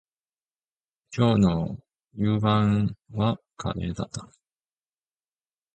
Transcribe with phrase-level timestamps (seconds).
[1.15, 1.77] 今日の
[2.15, 4.27] 夕飯はカレーだった